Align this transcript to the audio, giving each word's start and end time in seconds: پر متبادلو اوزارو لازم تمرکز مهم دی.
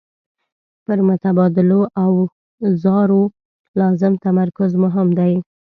پر 0.85 0.99
متبادلو 1.07 1.81
اوزارو 2.03 3.23
لازم 3.79 4.13
تمرکز 4.25 4.71
مهم 4.83 5.07
دی. 5.19 5.33